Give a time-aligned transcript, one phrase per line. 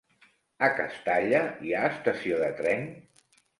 [0.67, 2.93] A Castalla hi ha estació de tren?